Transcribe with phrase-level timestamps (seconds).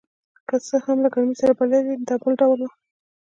[0.47, 2.71] که څه هم له ګرمۍ سره بلد یم، دا بل ډول وه.